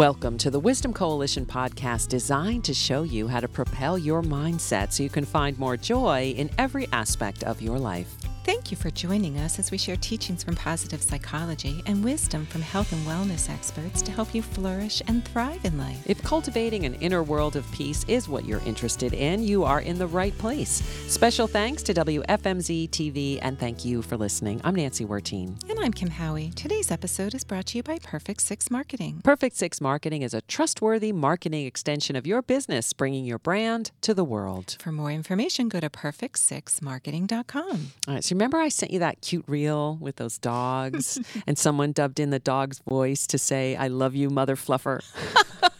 [0.00, 4.94] Welcome to the Wisdom Coalition podcast designed to show you how to propel your mindset
[4.94, 8.16] so you can find more joy in every aspect of your life.
[8.42, 12.62] Thank you for joining us as we share teachings from positive psychology and wisdom from
[12.62, 16.02] health and wellness experts to help you flourish and thrive in life.
[16.06, 19.98] If cultivating an inner world of peace is what you're interested in, you are in
[19.98, 20.82] the right place.
[21.06, 24.58] Special thanks to WFMZ TV and thank you for listening.
[24.64, 25.58] I'm Nancy Wertine.
[25.68, 26.50] And I'm Kim Howie.
[26.56, 29.20] Today's episode is brought to you by Perfect Six Marketing.
[29.22, 34.14] Perfect Six Marketing is a trustworthy marketing extension of your business, bringing your brand to
[34.14, 34.78] the world.
[34.80, 37.92] For more information, go to perfect6marketing.com.
[38.08, 42.20] All right, remember I sent you that cute reel with those dogs and someone dubbed
[42.20, 45.00] in the dog's voice to say, I love you, mother fluffer?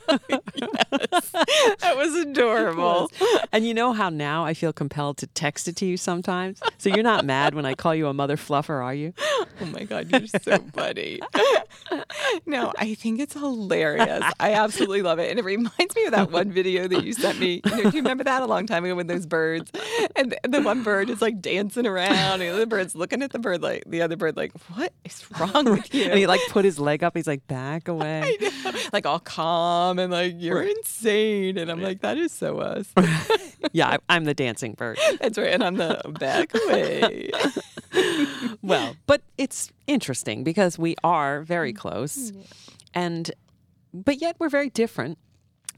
[0.61, 1.31] yes.
[1.81, 3.11] That was adorable.
[3.21, 3.47] Was.
[3.53, 6.61] And you know how now I feel compelled to text it to you sometimes?
[6.79, 9.13] So you're not mad when I call you a mother fluffer, are you?
[9.61, 11.21] Oh my God, you're so funny.
[12.47, 14.25] no, I think it's hilarious.
[14.39, 15.31] I absolutely love it.
[15.31, 17.61] And it reminds me of that one video that you sent me.
[17.65, 19.71] You know, do you remember that a long time ago with those birds?
[20.17, 23.39] And the one bird is like dancing around, and the other bird's looking at the
[23.39, 26.01] bird like the other bird, like, what is wrong with you?
[26.11, 28.37] And he like put his leg up, he's like, back away.
[28.93, 30.77] Like all calm and like, you're right.
[30.77, 31.59] insane.
[31.59, 32.93] And I'm like, that is so us.
[33.73, 34.99] yeah, I'm the dancing bird.
[35.21, 35.53] That's right.
[35.53, 37.31] And I'm the back away.
[38.63, 42.33] well, but it's interesting because we are very close.
[42.95, 43.31] And
[43.93, 45.19] but yet we're very different,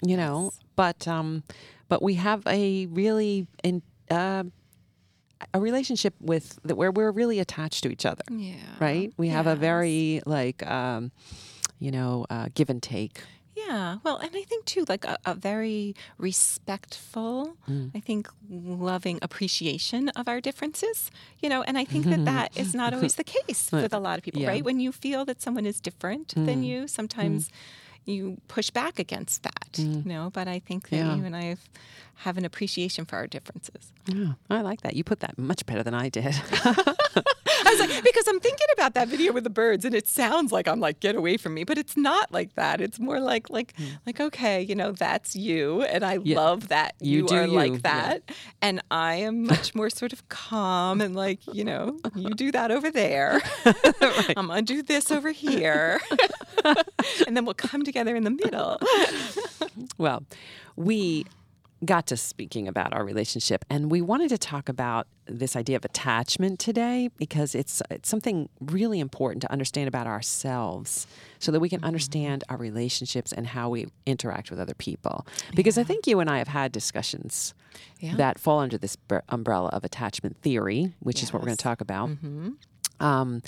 [0.05, 0.45] you know.
[0.45, 0.61] Yes.
[0.77, 1.43] But um
[1.89, 4.45] but we have a really in uh,
[5.53, 8.25] a relationship with where we're really attached to each other.
[8.31, 8.57] Yeah.
[8.81, 9.13] Right?
[9.17, 9.37] We yes.
[9.37, 11.13] have a very like um
[11.83, 13.23] you know, uh, give and take.
[13.55, 17.91] Yeah, well, and I think too, like a, a very respectful, mm.
[17.95, 22.75] I think loving appreciation of our differences, you know, and I think that that is
[22.75, 24.49] not always the case with a lot of people, yeah.
[24.49, 24.65] right?
[24.65, 26.47] When you feel that someone is different mm.
[26.47, 27.49] than you, sometimes.
[27.49, 27.53] Mm
[28.05, 30.05] you push back against that, mm.
[30.05, 30.31] you know.
[30.33, 31.15] But I think that yeah.
[31.15, 31.61] you and I have,
[32.17, 33.93] have, an appreciation for our differences.
[34.07, 34.97] Yeah, I like that.
[34.97, 36.35] You put that much better than I did.
[37.65, 40.53] I was like, because I'm thinking about that video with the birds, and it sounds
[40.53, 42.81] like I'm like, get away from me, but it's not like that.
[42.81, 43.99] It's more like, like, mm.
[44.05, 46.37] like, okay, you know, that's you, and I yeah.
[46.37, 47.53] love that you, you are you.
[47.53, 48.35] like that, yeah.
[48.63, 52.71] and I am much more sort of calm and like, you know, you do that
[52.71, 53.41] over there.
[53.65, 54.35] right.
[54.37, 56.01] I'm gonna do this over here,
[57.27, 58.81] and then we'll come together in the middle.
[59.99, 60.25] well,
[60.77, 61.25] we
[61.85, 65.85] got to speaking about our relationship and we wanted to talk about this idea of
[65.85, 71.07] attachment today because it's it's something really important to understand about ourselves
[71.41, 71.87] so that we can mm-hmm.
[71.87, 75.81] understand our relationships and how we interact with other people because yeah.
[75.81, 77.53] I think you and I have had discussions
[77.99, 78.15] yeah.
[78.17, 78.97] that fall under this
[79.29, 81.25] umbrella of attachment theory which yes.
[81.25, 82.51] is what we're going to talk about mm-hmm.
[83.01, 83.43] Um,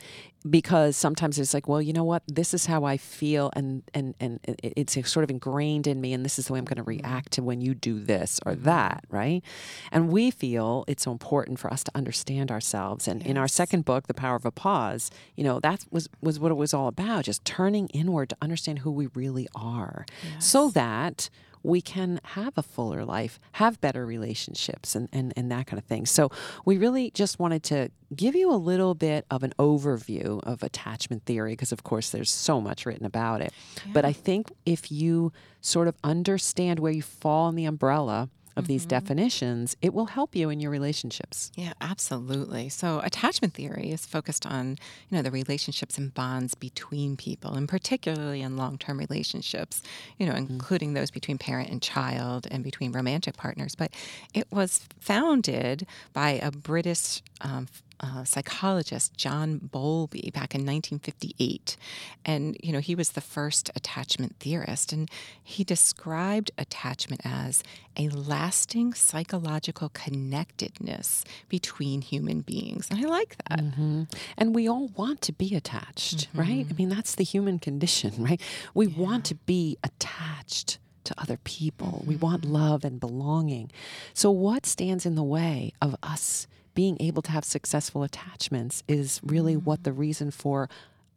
[0.49, 4.15] because sometimes it's like, well, you know what, this is how I feel, and and
[4.21, 6.83] and it's sort of ingrained in me, and this is the way I'm going to
[6.83, 7.07] mm-hmm.
[7.07, 8.65] react to when you do this or mm-hmm.
[8.65, 9.43] that, right?
[9.91, 13.09] And we feel it's so important for us to understand ourselves.
[13.09, 13.31] And yes.
[13.31, 16.51] in our second book, The Power of a Pause, you know, that was was what
[16.51, 20.47] it was all about, just turning inward to understand who we really are, yes.
[20.47, 21.31] so that
[21.65, 25.85] we can have a fuller life, have better relationships, and, and, and that kind of
[25.85, 26.07] thing.
[26.07, 26.31] So,
[26.65, 31.25] we really just wanted to give you a little bit of an overview of attachment
[31.25, 33.53] theory because, of course, there's so much written about it.
[33.87, 33.93] Yeah.
[33.95, 38.65] But I think if you sort of understand where you fall in the umbrella, of
[38.65, 38.73] mm-hmm.
[38.73, 41.51] these definitions, it will help you in your relationships.
[41.55, 42.69] Yeah, absolutely.
[42.69, 44.79] So attachment theory is focused on,
[45.11, 49.83] you know, the relationships and bonds between people, and particularly in long-term relationships,
[50.19, 50.53] you know, mm-hmm.
[50.53, 50.97] including mm-hmm.
[50.97, 53.75] those between parent and child and between romantic partners.
[53.75, 53.91] But
[54.33, 57.69] it was founded by a British um,
[58.01, 61.77] uh, psychologist John Bowlby back in 1958,
[62.25, 65.11] and you know he was the first attachment theorist, and
[65.43, 67.63] he described attachment as
[67.97, 72.89] a lasting psychological connectedness between human beings.
[72.91, 73.61] And I like that.
[73.61, 74.05] Mm-hmm.
[74.37, 76.39] And we all want to be attached, mm-hmm.
[76.39, 76.67] right?
[76.69, 78.41] I mean, that's the human condition, right?
[78.75, 78.99] We yeah.
[78.99, 81.99] want to be attached to other people.
[82.01, 82.09] Mm-hmm.
[82.09, 82.55] We want mm-hmm.
[82.55, 83.71] love and belonging.
[84.13, 89.21] So, what stands in the way of us being able to have successful attachments is
[89.23, 90.69] really what the reason for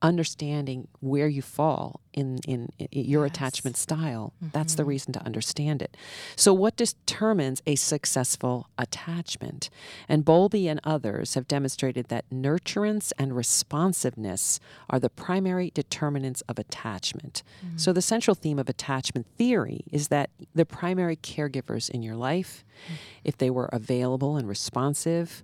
[0.02, 3.36] understanding where you fall in, in, in your yes.
[3.36, 4.34] attachment style.
[4.38, 4.50] Mm-hmm.
[4.54, 4.90] That's the mm-hmm.
[4.90, 5.96] reason to understand it.
[6.36, 9.70] So, what determines a successful attachment?
[10.08, 14.60] And Bowlby and others have demonstrated that nurturance and responsiveness
[14.90, 17.44] are the primary determinants of attachment.
[17.66, 17.78] Mm-hmm.
[17.78, 22.64] So, the central theme of attachment theory is that the primary caregivers in your life,
[22.86, 22.96] mm-hmm.
[23.24, 25.44] if they were available and responsive,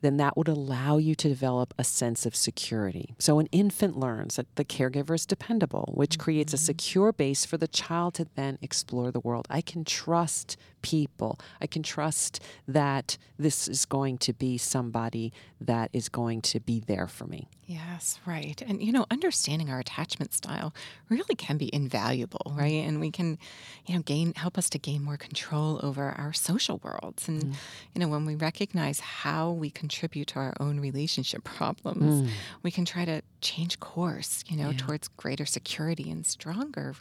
[0.00, 3.14] then that would allow you to develop a sense of security.
[3.18, 6.22] So, an infant learns that the caregiver is dependable, which mm-hmm.
[6.22, 6.64] creates a mm-hmm.
[6.64, 9.46] secure base for the child to then explore the world.
[9.50, 11.38] I can trust people.
[11.60, 16.80] I can trust that this is going to be somebody that is going to be
[16.80, 17.48] there for me.
[17.66, 18.60] Yes, right.
[18.66, 20.74] And, you know, understanding our attachment style
[21.08, 22.84] really can be invaluable, right?
[22.84, 23.38] And we can,
[23.86, 27.28] you know, gain, help us to gain more control over our social worlds.
[27.28, 27.54] And, mm.
[27.94, 32.32] you know, when we recognize how we contribute to our own relationship problems, mm.
[32.62, 34.76] we can try to change course, you know, yeah.
[34.76, 36.94] towards greater security and stronger,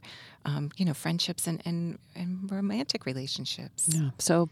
[0.46, 3.90] um, you know, friendships and, and, and romantic relationships.
[3.90, 4.10] Yeah.
[4.18, 4.50] So,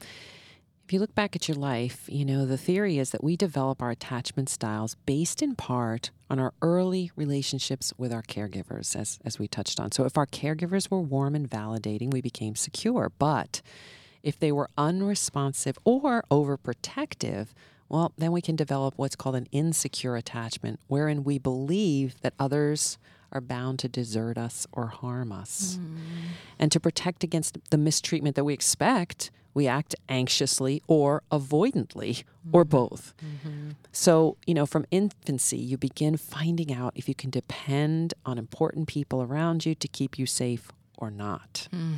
[0.85, 3.79] if you look back at your life, you know, the theory is that we develop
[3.79, 9.37] our attachment styles based in part on our early relationships with our caregivers, as, as
[9.37, 9.91] we touched on.
[9.91, 13.11] So if our caregivers were warm and validating, we became secure.
[13.19, 13.61] But
[14.23, 17.49] if they were unresponsive or overprotective,
[17.89, 22.97] well, then we can develop what's called an insecure attachment, wherein we believe that others
[23.31, 25.77] are bound to desert us or harm us.
[25.79, 25.97] Mm.
[26.57, 32.55] And to protect against the mistreatment that we expect, we act anxiously or avoidantly mm-hmm.
[32.55, 33.13] or both.
[33.23, 33.71] Mm-hmm.
[33.91, 38.87] So, you know, from infancy, you begin finding out if you can depend on important
[38.87, 41.67] people around you to keep you safe or not.
[41.73, 41.95] Mm.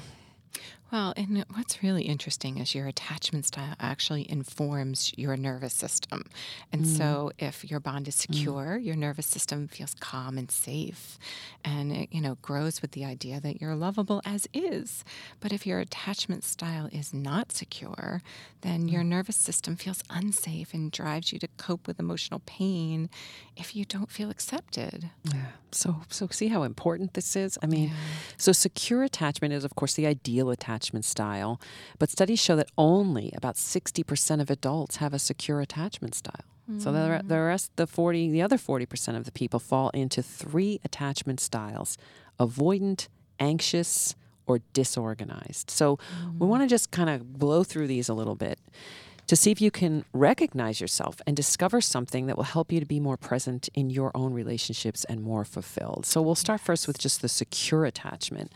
[0.91, 6.25] Well, and what's really interesting is your attachment style actually informs your nervous system.
[6.73, 6.97] And mm.
[6.97, 8.19] so if your bond is mm.
[8.19, 8.85] secure, mm.
[8.85, 11.17] your nervous system feels calm and safe.
[11.63, 15.05] And it, you know, grows with the idea that you're lovable as is.
[15.39, 18.21] But if your attachment style is not secure,
[18.59, 18.91] then mm.
[18.91, 23.09] your nervous system feels unsafe and drives you to cope with emotional pain
[23.55, 25.09] if you don't feel accepted.
[25.23, 25.45] Yeah.
[25.71, 27.57] So so see how important this is?
[27.63, 27.95] I mean, yeah.
[28.35, 31.62] so secure attachment is of course the ideal attachment attachment style,
[32.00, 36.45] but studies show that only about 60% of adults have a secure attachment style.
[36.69, 36.81] Mm.
[36.81, 40.80] So the, the rest, the 40, the other 40% of the people fall into three
[40.83, 41.98] attachment styles:
[42.39, 43.07] avoidant,
[43.39, 44.16] anxious,
[44.48, 45.69] or disorganized.
[45.69, 46.39] So mm.
[46.39, 48.60] we want to just kind of blow through these a little bit
[49.31, 52.86] to see if you can recognize yourself and discover something that will help you to
[52.86, 56.06] be more present in your own relationships and more fulfilled.
[56.06, 58.51] So we'll start first with just the secure attachment,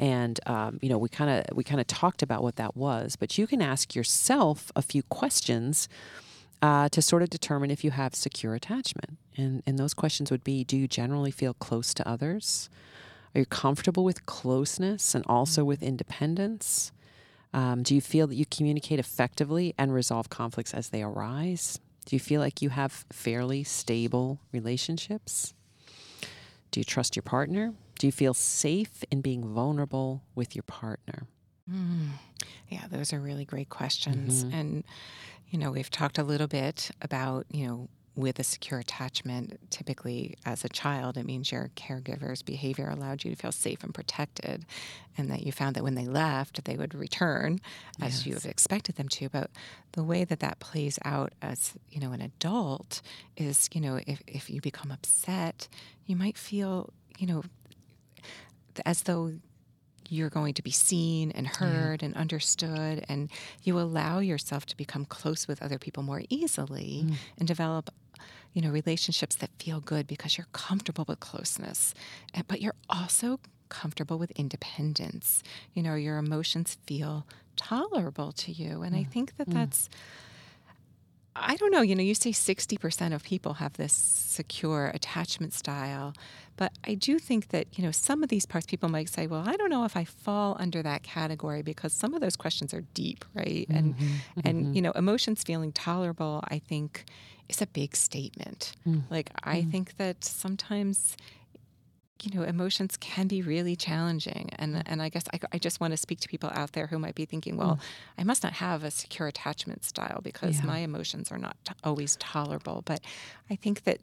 [0.00, 3.14] and um, you know we kind of we kind of talked about what that was,
[3.14, 5.88] but you can ask yourself a few questions.
[6.62, 9.18] Uh, to sort of determine if you have secure attachment.
[9.36, 12.70] And, and those questions would be Do you generally feel close to others?
[13.34, 16.92] Are you comfortable with closeness and also with independence?
[17.56, 21.80] Um, do you feel that you communicate effectively and resolve conflicts as they arise?
[22.04, 25.54] Do you feel like you have fairly stable relationships?
[26.70, 27.72] Do you trust your partner?
[27.98, 31.26] Do you feel safe in being vulnerable with your partner?
[31.68, 32.10] Mm.
[32.68, 34.44] Yeah, those are really great questions.
[34.44, 34.54] Mm-hmm.
[34.54, 34.84] And,
[35.48, 40.36] you know, we've talked a little bit about, you know, with a secure attachment, typically
[40.46, 44.64] as a child, it means your caregiver's behavior allowed you to feel safe and protected,
[45.18, 47.60] and that you found that when they left, they would return
[48.00, 48.26] as yes.
[48.26, 49.28] you have expected them to.
[49.28, 49.50] But
[49.92, 53.02] the way that that plays out as you know an adult
[53.36, 55.68] is, you know, if if you become upset,
[56.06, 57.44] you might feel, you know,
[58.86, 59.32] as though
[60.08, 62.06] you're going to be seen and heard yeah.
[62.06, 63.28] and understood, and
[63.62, 67.14] you allow yourself to become close with other people more easily mm.
[67.38, 67.90] and develop
[68.52, 71.94] you know, relationships that feel good because you're comfortable with closeness,
[72.48, 75.42] but you're also comfortable with independence.
[75.74, 78.82] You know, your emotions feel tolerable to you.
[78.82, 79.00] And mm.
[79.00, 79.54] I think that mm.
[79.54, 79.88] that's,
[81.38, 86.14] I don't know, you know, you say 60% of people have this secure attachment style,
[86.56, 89.44] but I do think that, you know, some of these parts people might say, well,
[89.46, 92.82] I don't know if I fall under that category because some of those questions are
[92.94, 93.66] deep, right?
[93.68, 93.76] Mm-hmm.
[93.76, 94.40] And, mm-hmm.
[94.44, 97.04] and, you know, emotions feeling tolerable, I think,
[97.48, 98.74] is a big statement.
[98.86, 99.02] Mm.
[99.10, 99.70] Like, I mm.
[99.70, 101.16] think that sometimes
[102.22, 105.92] you know emotions can be really challenging and and i guess i, I just want
[105.92, 107.80] to speak to people out there who might be thinking well mm.
[108.18, 110.66] i must not have a secure attachment style because yeah.
[110.66, 113.00] my emotions are not t- always tolerable but
[113.50, 113.98] i think that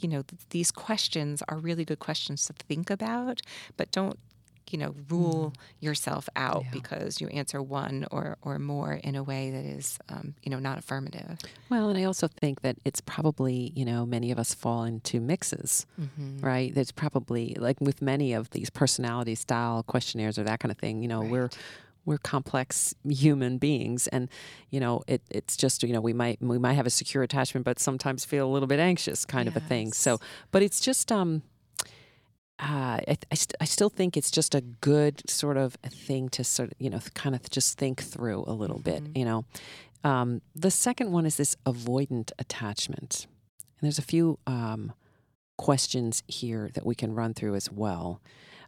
[0.00, 3.42] you know th- these questions are really good questions to think about
[3.76, 4.18] but don't
[4.72, 5.84] you know, rule mm.
[5.84, 6.70] yourself out yeah.
[6.72, 10.58] because you answer one or, or more in a way that is, um, you know,
[10.58, 11.38] not affirmative.
[11.68, 15.20] Well, and I also think that it's probably, you know, many of us fall into
[15.20, 16.40] mixes, mm-hmm.
[16.40, 16.74] right?
[16.74, 21.02] There's probably, like with many of these personality style questionnaires or that kind of thing,
[21.02, 21.30] you know, right.
[21.30, 21.50] we're,
[22.06, 24.28] we're complex human beings and
[24.70, 27.64] you know it, it's just you know we might we might have a secure attachment
[27.64, 29.56] but sometimes feel a little bit anxious kind yes.
[29.56, 30.18] of a thing so
[30.52, 31.42] but it's just um
[32.58, 36.30] uh, I, I, st- I, still think it's just a good sort of a thing
[36.30, 39.04] to sort of, you know, kind of just think through a little mm-hmm.
[39.04, 39.44] bit, you know.
[40.04, 43.26] Um, the second one is this avoidant attachment.
[43.58, 44.92] And there's a few um,
[45.58, 48.22] questions here that we can run through as well.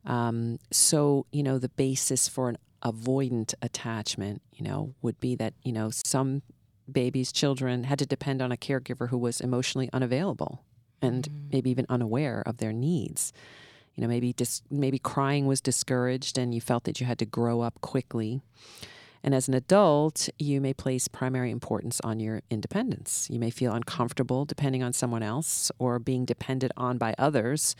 [0.04, 5.54] Um, so, you know, the basis for an avoidant attachment, you know, would be that,
[5.62, 6.42] you know, some
[6.90, 10.64] babies, children had to depend on a caregiver who was emotionally unavailable
[11.00, 11.52] and mm.
[11.52, 13.32] maybe even unaware of their needs.
[13.98, 17.26] You know, maybe dis- maybe crying was discouraged and you felt that you had to
[17.26, 18.40] grow up quickly.
[19.24, 23.26] And as an adult, you may place primary importance on your independence.
[23.28, 27.74] You may feel uncomfortable depending on someone else or being depended on by others.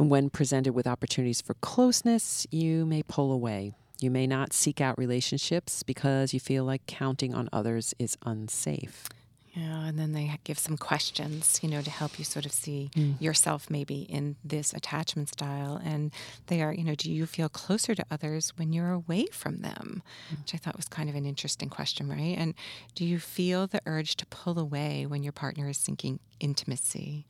[0.00, 0.08] Mm.
[0.08, 3.74] When presented with opportunities for closeness, you may pull away.
[4.00, 9.04] You may not seek out relationships because you feel like counting on others is unsafe.
[9.54, 12.90] Yeah, and then they give some questions, you know, to help you sort of see
[12.94, 13.20] mm.
[13.20, 15.78] yourself maybe in this attachment style.
[15.84, 16.10] And
[16.46, 20.02] they are, you know, do you feel closer to others when you're away from them?
[20.32, 20.38] Mm.
[20.40, 22.34] Which I thought was kind of an interesting question, right?
[22.38, 22.54] And
[22.94, 27.26] do you feel the urge to pull away when your partner is seeking intimacy?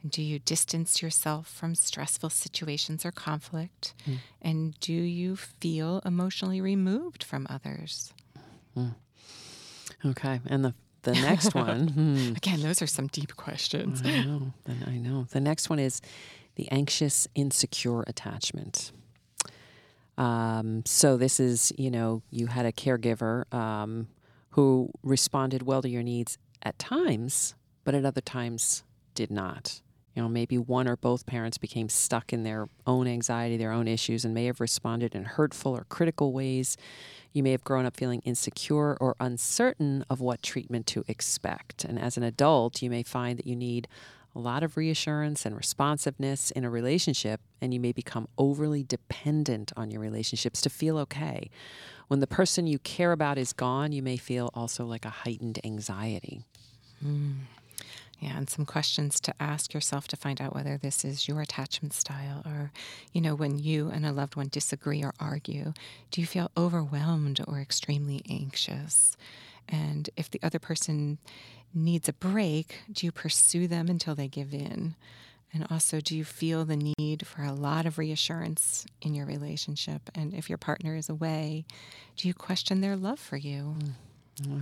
[0.00, 3.94] And do you distance yourself from stressful situations or conflict?
[4.06, 4.18] Mm.
[4.40, 8.12] And do you feel emotionally removed from others?
[8.76, 8.94] Mm.
[10.04, 10.40] Okay.
[10.46, 10.74] And the
[11.04, 11.88] the next one.
[11.94, 12.32] Hmm.
[12.36, 14.02] Again, those are some deep questions.
[14.04, 14.52] I know.
[14.86, 15.26] I know.
[15.30, 16.00] The next one is
[16.56, 18.90] the anxious, insecure attachment.
[20.16, 24.08] Um, so this is, you know, you had a caregiver um,
[24.50, 28.84] who responded well to your needs at times, but at other times
[29.14, 29.80] did not.
[30.14, 33.88] You know, maybe one or both parents became stuck in their own anxiety, their own
[33.88, 36.76] issues, and may have responded in hurtful or critical ways.
[37.34, 41.84] You may have grown up feeling insecure or uncertain of what treatment to expect.
[41.84, 43.88] And as an adult, you may find that you need
[44.36, 49.72] a lot of reassurance and responsiveness in a relationship, and you may become overly dependent
[49.76, 51.50] on your relationships to feel okay.
[52.08, 55.58] When the person you care about is gone, you may feel also like a heightened
[55.64, 56.44] anxiety.
[57.04, 57.34] Mm.
[58.20, 61.92] Yeah, and some questions to ask yourself to find out whether this is your attachment
[61.92, 62.72] style or,
[63.12, 65.74] you know, when you and a loved one disagree or argue,
[66.10, 69.16] do you feel overwhelmed or extremely anxious?
[69.68, 71.18] And if the other person
[71.74, 74.94] needs a break, do you pursue them until they give in?
[75.52, 80.10] And also, do you feel the need for a lot of reassurance in your relationship?
[80.14, 81.64] And if your partner is away,
[82.16, 83.76] do you question their love for you?
[84.42, 84.60] Mm-hmm.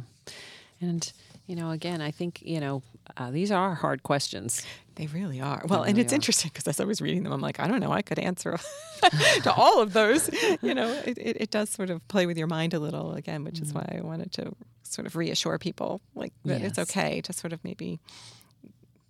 [0.83, 1.11] And
[1.47, 2.83] you know, again, I think, you know,
[3.17, 4.65] uh, these are hard questions.
[4.95, 5.63] They really are.
[5.67, 6.17] Well, really and it's are.
[6.17, 8.59] interesting because as I was reading them, I'm like, I don't know, I could answer
[9.43, 10.31] to all of those.
[10.63, 13.43] You know, it, it, it, does sort of play with your mind a little again,
[13.43, 13.65] which mm-hmm.
[13.65, 16.71] is why I wanted to sort of reassure people like that yes.
[16.71, 17.99] it's okay to sort of maybe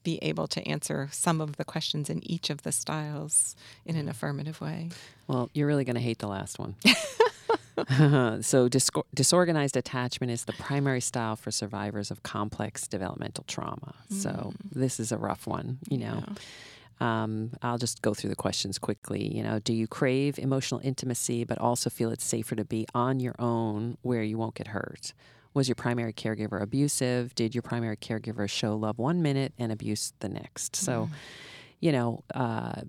[0.03, 4.09] be able to answer some of the questions in each of the styles in an
[4.09, 4.91] affirmative way.
[5.27, 6.77] Well, you're really going to hate the last one.
[8.43, 13.95] so, dis- disorganized attachment is the primary style for survivors of complex developmental trauma.
[14.13, 14.17] Mm.
[14.17, 16.25] So, this is a rough one, you know.
[16.27, 16.35] Yeah.
[17.01, 19.35] Um, I'll just go through the questions quickly.
[19.35, 23.19] You know, do you crave emotional intimacy, but also feel it's safer to be on
[23.19, 25.13] your own where you won't get hurt?
[25.55, 27.35] Was your primary caregiver abusive?
[27.35, 30.77] Did your primary caregiver show love one minute and abuse the next?
[30.77, 31.17] So, mm.
[31.81, 32.83] you know, uh,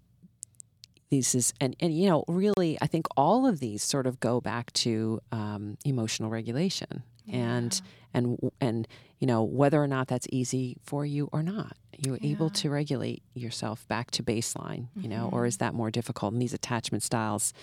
[1.13, 4.41] these is and, and you know really i think all of these sort of go
[4.41, 7.35] back to um, emotional regulation yeah.
[7.35, 7.81] and
[8.13, 8.87] and and
[9.19, 12.31] you know whether or not that's easy for you or not you're yeah.
[12.31, 15.11] able to regulate yourself back to baseline you mm-hmm.
[15.11, 15.65] know or is mm-hmm.
[15.65, 17.53] that more difficult and these attachment styles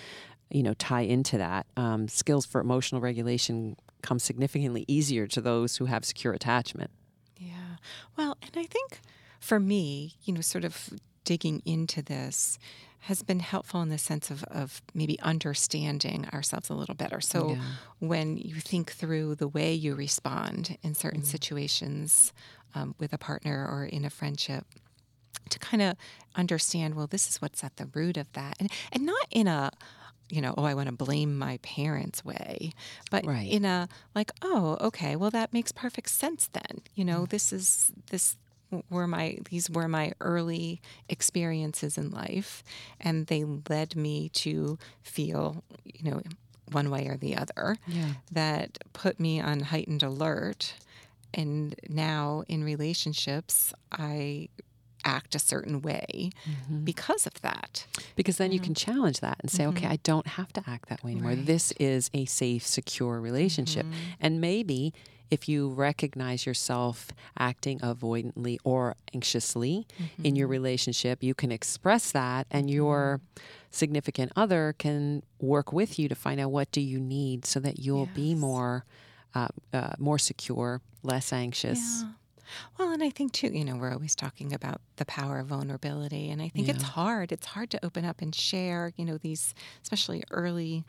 [0.50, 5.76] you know tie into that um, skills for emotional regulation come significantly easier to those
[5.76, 6.90] who have secure attachment
[7.36, 7.76] yeah
[8.16, 9.00] well and i think
[9.40, 10.90] for me you know sort of
[11.24, 12.58] digging into this
[13.00, 17.20] has been helpful in the sense of, of maybe understanding ourselves a little better.
[17.20, 17.62] So yeah.
[17.98, 22.32] when you think through the way you respond in certain mm situations
[22.74, 24.64] um, with a partner or in a friendship,
[25.48, 25.96] to kind of
[26.36, 28.56] understand, well, this is what's at the root of that.
[28.60, 29.70] And, and not in a,
[30.28, 32.72] you know, oh, I want to blame my parents way,
[33.10, 33.48] but right.
[33.48, 36.82] in a like, oh, okay, well, that makes perfect sense then.
[36.94, 38.36] You know, mm this is this
[38.88, 42.62] were my these were my early experiences in life
[43.00, 46.22] and they led me to feel you know
[46.72, 48.12] one way or the other yeah.
[48.30, 50.74] that put me on heightened alert
[51.34, 54.48] and now in relationships i
[55.04, 56.84] act a certain way mm-hmm.
[56.84, 57.86] because of that.
[58.16, 59.76] Because then you can challenge that and say, mm-hmm.
[59.76, 61.30] okay, I don't have to act that way anymore.
[61.30, 61.46] Right.
[61.46, 63.86] This is a safe, secure relationship.
[63.86, 64.20] Mm-hmm.
[64.20, 64.92] And maybe
[65.30, 70.24] if you recognize yourself acting avoidantly or anxiously mm-hmm.
[70.26, 70.52] in your mm-hmm.
[70.52, 73.44] relationship, you can express that and your mm-hmm.
[73.70, 77.78] significant other can work with you to find out what do you need so that
[77.78, 78.16] you'll yes.
[78.16, 78.84] be more
[79.34, 82.02] uh, uh, more secure, less anxious.
[82.02, 82.10] Yeah.
[82.78, 86.30] Well, and I think too, you know, we're always talking about the power of vulnerability.
[86.30, 86.90] And I think it's Yeah.
[86.90, 87.32] hard.
[87.32, 90.84] It's hard to open up and share, you know, these, especially early,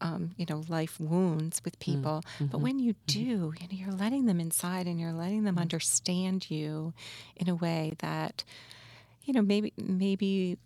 [0.00, 2.22] um, you know, life wounds with mm, people.
[2.38, 3.06] But mm-hmm, when you mm-hmm.
[3.06, 5.60] do, you know, you're letting them inside and you're letting them mm.
[5.60, 6.92] understand you
[7.36, 8.44] in a way that,
[9.24, 10.58] you know, maybe, maybe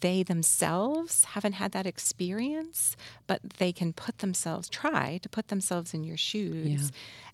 [0.00, 5.94] they themselves haven't had that experience, but they can put themselves, try to put themselves
[5.94, 6.90] in your shoes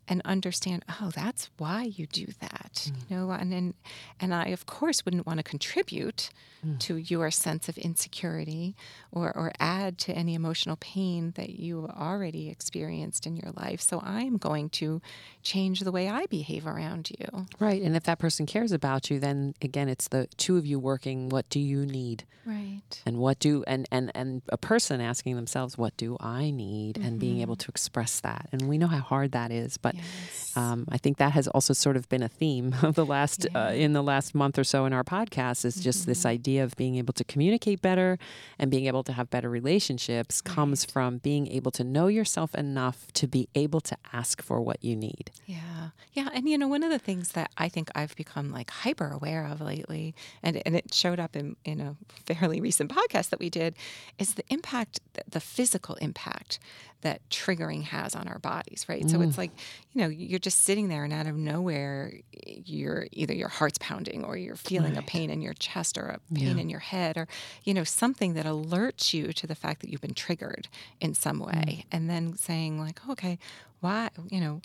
[0.08, 2.90] and understand, oh, that's why you do that.
[2.90, 3.10] You mm.
[3.10, 3.74] know, and, and
[4.20, 6.30] and I of course wouldn't want to contribute
[6.66, 6.78] mm.
[6.80, 8.74] to your sense of insecurity
[9.12, 13.80] or, or add to any emotional pain that you already experienced in your life.
[13.80, 15.00] So I am going to
[15.42, 17.46] change the way I behave around you.
[17.60, 17.80] Right.
[17.80, 21.28] And if that person cares about you, then again, it's the two of you working.
[21.28, 22.24] What do you need?
[22.44, 22.82] Right.
[23.06, 26.98] And what do, and, and, and a person asking themselves, what do I need?
[26.98, 27.66] And being able mm-hmm.
[27.66, 28.48] to express that.
[28.50, 29.76] And we know how hard that is.
[29.76, 30.56] But Yes.
[30.56, 33.72] um, I think that has also sort of been a theme of the last, uh,
[33.74, 36.96] in the last month or so in our podcast is just this idea of being
[36.96, 38.18] able to communicate better
[38.58, 43.06] and being able to have better relationships comes from being able to know yourself enough
[43.14, 45.30] to be able to ask for what you need.
[45.46, 45.88] Yeah.
[46.12, 46.28] Yeah.
[46.34, 49.46] And you know, one of the things that I think I've become like hyper aware
[49.46, 51.96] of lately, and, and it showed up in, in a
[52.26, 53.74] fairly recent podcast that we did,
[54.18, 56.58] is the impact, the physical impact
[57.02, 59.08] that triggering has on our bodies, right?
[59.08, 59.38] So it's mm.
[59.38, 59.50] like,
[59.92, 64.24] you know, you're just sitting there and out of nowhere, you're either your heart's pounding
[64.24, 67.28] or you're feeling a pain in your chest or a pain in your head or,
[67.64, 70.68] you know, something that alerts you to the fact that you've been triggered
[71.00, 71.52] in some way.
[71.52, 71.84] Mm.
[71.92, 73.38] And then saying, like, okay,
[73.80, 74.62] why, you know,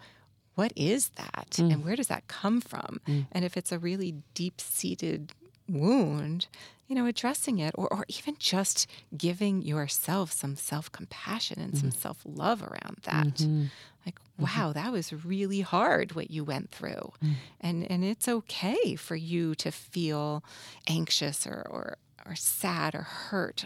[0.56, 1.84] what is that and mm.
[1.84, 3.00] where does that come from?
[3.32, 5.34] And if it's a really deep seated
[5.70, 6.48] wound
[6.88, 12.00] you know addressing it or, or even just giving yourself some self-compassion and some mm-hmm.
[12.00, 13.36] self-love around that.
[13.36, 13.66] Mm-hmm.
[14.06, 14.44] Like mm-hmm.
[14.44, 17.12] wow that was really hard what you went through.
[17.24, 17.34] Mm.
[17.60, 20.44] And and it's okay for you to feel
[20.88, 23.66] anxious or or or sad or hurt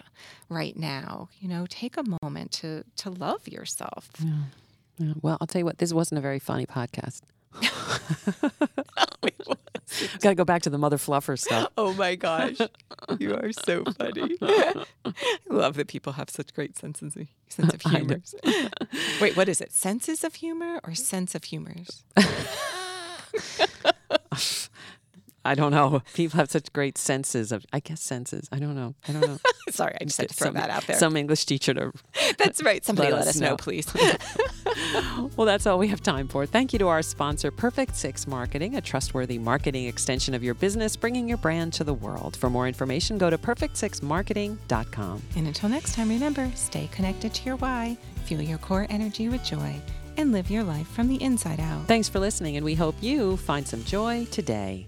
[0.49, 1.29] right now.
[1.39, 4.09] You know take a moment to to love yourself.
[4.19, 7.21] Yeah, well, I'll tell you what, this wasn't a very funny podcast.
[10.21, 11.69] to go back to the mother fluffer stuff.
[11.77, 12.57] Oh my gosh.
[13.17, 14.37] You are so funny.
[14.41, 14.85] I
[15.49, 18.21] love that people have such great senses of, sense of humor.
[19.19, 19.71] Wait, what is it?
[19.71, 22.03] Senses of humor or sense of humors?
[25.43, 26.01] I don't know.
[26.13, 28.47] People have such great senses of, I guess, senses.
[28.51, 28.95] I don't know.
[29.07, 29.37] I don't know.
[29.69, 30.97] Sorry, I just had to throw Some- that out there.
[30.97, 31.91] Some English teacher to.
[32.37, 32.83] That's right.
[32.85, 33.57] Somebody Let let, us know, know.
[33.57, 33.87] please.
[35.35, 36.45] Well, that's all we have time for.
[36.45, 40.95] Thank you to our sponsor, Perfect Six Marketing, a trustworthy marketing extension of your business,
[40.95, 42.35] bringing your brand to the world.
[42.35, 45.21] For more information, go to perfect6marketing.com.
[45.35, 49.43] and until next time, remember stay connected to your why, fuel your core energy with
[49.43, 49.75] joy,
[50.17, 51.87] and live your life from the inside out.
[51.87, 54.87] Thanks for listening, and we hope you find some joy today.